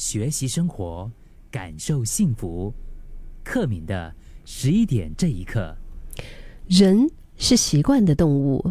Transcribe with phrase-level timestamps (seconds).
[0.00, 1.10] 学习生活，
[1.50, 2.72] 感受幸福。
[3.44, 4.10] 克敏的
[4.46, 5.76] 十一点这一刻，
[6.66, 8.64] 人是习惯的动物，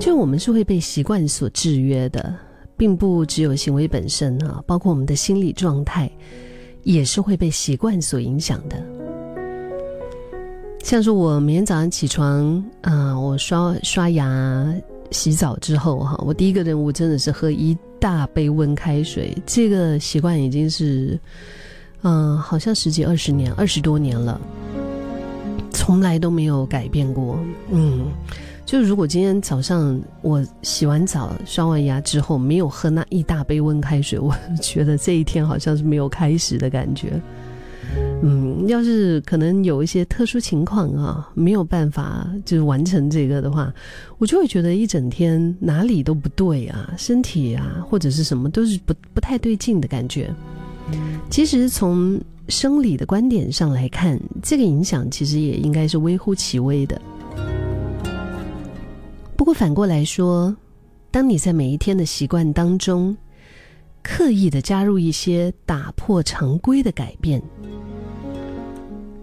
[0.00, 2.34] 就我们是会被习惯所制约的，
[2.76, 6.10] 并不只有行为本身啊，包括我们的心理状态，
[6.82, 8.84] 也是会被习惯所影响的。
[10.82, 14.74] 像是我每天早上起床，啊，我刷刷牙、
[15.12, 19.32] 洗澡之后，哈，我第一个任务真的是喝一大杯温开水。
[19.46, 21.16] 这个习惯已经是，
[22.02, 24.40] 嗯，好像十几二十年、二十多年了，
[25.70, 27.38] 从来都没有改变过。
[27.70, 28.08] 嗯，
[28.66, 37.22] 就如果今天早上我洗完澡、刷完牙之后没有喝那一大杯温开水，我觉得这一天好像是没有开始的感觉。
[38.24, 43.74] 嗯，要是可能有一些特殊情况啊，没有办法就是完成这个的话，
[44.18, 50.32] 我就会觉得一整天哪里都不对啊，身体啊或者是什么都是不不太对劲的感觉。
[51.30, 57.00] 其实从生理的观点上来看，这个影响其实也应该是微乎其微的。
[59.36, 60.54] 不过反过来说，
[61.10, 63.16] 当你在每一天的习惯当中，
[64.00, 67.42] 刻意的加入一些打破常规的改变。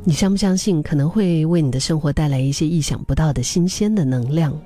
[0.05, 4.57] 你相不相信可能会为你的生活带来一些意想不到的新鲜的能量？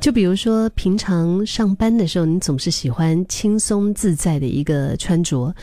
[0.00, 5.54] 就比如说，平常上班的时候，你总是喜欢轻松自在的一个穿着，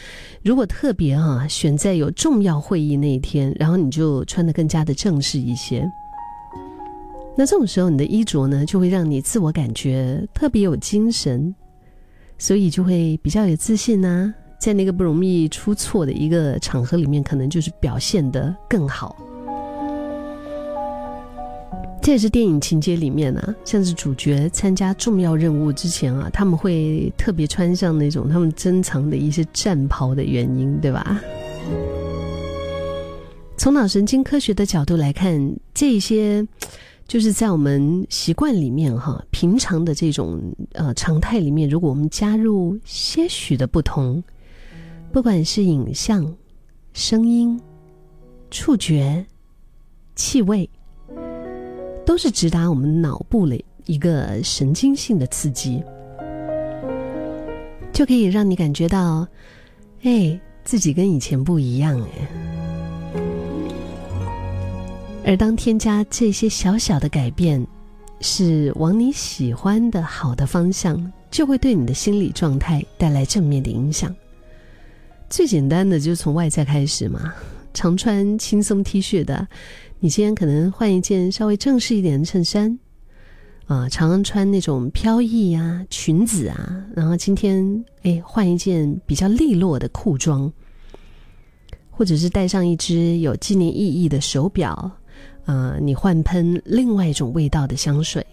[0.42, 5.90] 如果特别啊选在有重要会议那一天，然后你就穿得更加的正式一些。
[7.38, 11.53] 那这种时候，你的衣着呢，就会让你自我感觉特别有精神，
[12.38, 14.34] 所以就会比较有自信呐。
[14.64, 19.14] 在那个不容易出错的一个场合里面，可能就是表现得更好。
[22.02, 31.19] 这也是电影情节里面啊，像是主角参加重要任务之前啊，他们会特别穿上那种他们珍藏的一些战袍的原因，对吧？
[33.58, 36.47] 从脑神经科学的角度来看，这些
[37.06, 40.41] 就是在我们习惯里面哈，平常的这种
[40.72, 44.23] 呃常态里面，如果我们加入些许的不同。
[45.13, 46.35] 不管是影像、
[46.91, 47.62] 声音、
[48.50, 49.24] 触觉、
[50.16, 50.68] 气味，
[52.03, 55.84] 都是直达我们脑部的一个神经性的刺激，
[57.91, 59.28] 就可以让你感觉到，
[60.02, 62.07] 哎，自己跟以前不一样哎。
[65.23, 67.63] 而当添加这些小小的改变，
[68.19, 74.12] 是往你喜欢的好的方向，就会对你的心理状态带来正面的影响。
[75.34, 77.34] 最简单的就是从外在开始嘛，
[77.74, 79.48] 常穿轻松 T 恤的，
[80.00, 82.78] 你今天可能换一件稍微正式一点的衬衫，
[83.66, 90.54] 啊，常常穿那种飘逸呀裙子啊，然后今天哎换一件比较利落的裤装，
[91.90, 94.92] 或者是戴上一只有纪念意义的手表，
[95.46, 98.24] 啊，你换喷另外一种味道的香水，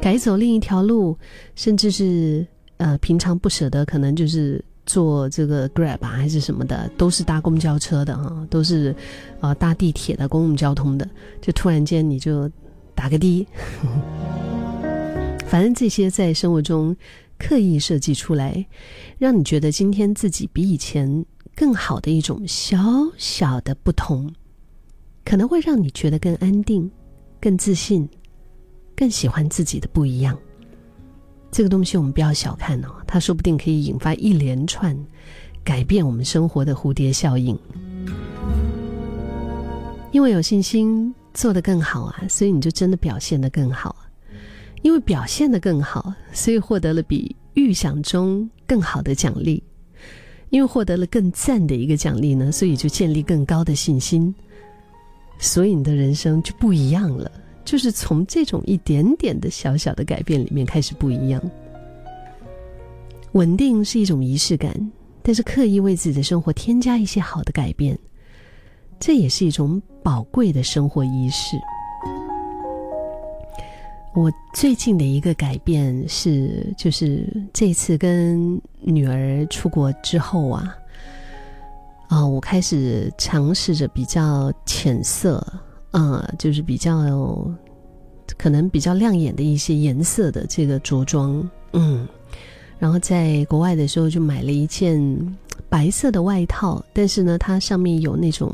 [0.00, 1.14] 改走另一条路，
[1.54, 2.46] 甚至是
[2.78, 4.64] 呃平常不舍得，可能就是。
[4.88, 8.96] 坐这个 Grab 啊，还是什么的，都是搭公交车的哈，都是，
[9.40, 11.06] 呃，搭地铁的公共交通的。
[11.42, 12.50] 就突然间你就
[12.94, 13.46] 打个的，
[15.46, 16.96] 反正这些在生活中
[17.38, 18.66] 刻意设计出来，
[19.18, 22.78] 让你觉得今天自己比以前更好的一种小
[23.18, 24.32] 小的不同，
[25.22, 26.90] 可能会让你觉得更安定、
[27.38, 28.08] 更自信、
[28.96, 30.38] 更喜欢自己的不一样。
[31.50, 34.96] 这个东西我们不要小看哦，它说不定可以引发一连串
[35.64, 37.58] 改变我们生活的蝴蝶效应。
[40.12, 43.94] 因为有信心做得更好啊，所以你就真的表现得更好。
[44.82, 49.62] 因为表现得更好，所以获得了比预想中更好的奖励。
[50.50, 54.34] 因为获得了更赞的一个奖励呢，所以就建立更高的信心。
[55.38, 57.30] 所以你的人生就不一样了。
[57.68, 61.50] 就是从这种一点点的小小的改变里面开始不一样。
[63.32, 64.74] 稳定是一种仪式感，
[65.22, 67.98] 但是刻意为自己的生活添加一些好的改变，
[68.98, 71.58] 这也是一种宝贵的生活仪式。
[74.14, 80.74] 我最近的一个改变是，就是这次跟女儿出国之后啊，
[82.08, 85.46] 啊，我开始尝试着比较浅色。
[85.90, 86.98] 啊，就是比较
[88.38, 92.06] 可能比较亮眼的一些颜色的这个着装，嗯，
[92.78, 95.36] 然后在国外的时候就买了一件
[95.68, 98.50] 白色的外套，但是呢，它上面有那种，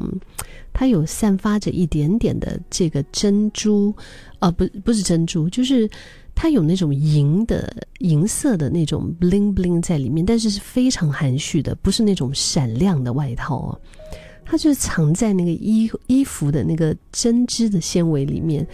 [0.73, 3.95] 它有散发着一点点的这个珍珠，
[4.39, 5.89] 啊，不，不是珍珠，就是
[6.35, 13.81] 它有那种银的银色的那种 bling bling 在里面，但是是非常含蓄的，不是那种闪亮的外套哦。
[14.47, 18.67] 它就是藏在那个衣衣服的那个针织的纤维里面，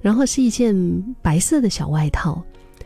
[0.00, 0.74] 然后是一件
[1.22, 2.42] 白色的小外套，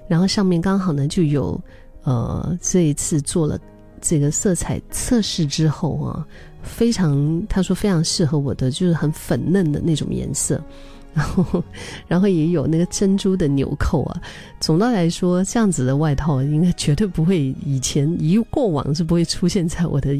[0.09, 1.61] 然后上面刚好呢就有
[2.03, 3.59] 呃这一次做了
[4.01, 6.27] 这个色彩测试之后啊，
[6.63, 10.63] 非常他说非常适合我的，就是很粉嫩的那种颜色。
[11.15, 11.65] 然后，
[12.09, 14.21] 然后也有那个珍珠的纽扣啊。
[14.59, 20.13] 总的来说，这样子的外套应该绝对不会以前一过往是不会出现在我的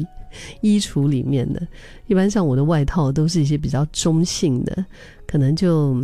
[0.61, 1.61] 衣橱里面的。
[2.07, 4.85] 一般像我的外套都是一些比较中性的，
[5.27, 5.95] 可能就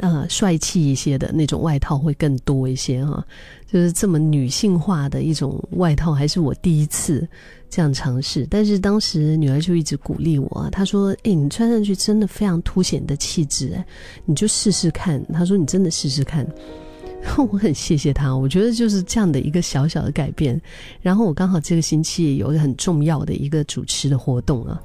[0.00, 3.24] 呃帅气一些的那种外套会更多一些哈。
[3.70, 7.28] 就是这么女性化的一种外套，还是我第一次。
[7.70, 13.84] 这样尝试，但是当时女儿就一直鼓励我，她说：“哎，你穿上去真的非常凸显你的气质，
[14.24, 16.48] 你就试试看。”她说：“你真的试试看。”
[17.36, 20.58] 我很谢谢她，我觉得就是这样的一个小小的改变。
[21.02, 24.80] 然后我刚好这个星期有一个很重要的一个主持的活动啊，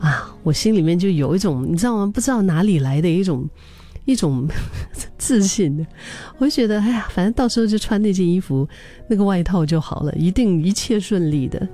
[0.00, 2.10] 啊，我心里面就有一种你知道吗？
[2.14, 3.46] 不知道哪里来的一种
[4.04, 4.48] 一种
[5.18, 5.86] 自信的，
[6.38, 8.68] 我就觉得哎呀，反正到时候就穿那件衣服、
[9.08, 11.68] 那个外套就好了，一定一切顺利的。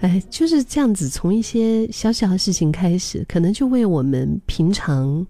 [0.00, 5.26] 哎，就是这样子，从一些小小的事情开始，可能就为我们平常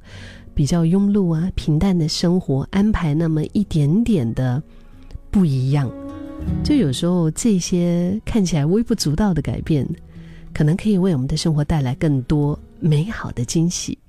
[0.55, 4.63] 比较庸碌啊、平淡的生活安排那么一点点的
[5.31, 5.91] 不一样。
[6.63, 9.87] 就有时候这些看起来微不足道的改变，
[10.53, 13.99] 可能可以为我们的生活带来更多美好的惊喜。